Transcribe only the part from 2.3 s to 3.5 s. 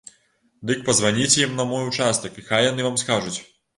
і хай яны вам скажуць.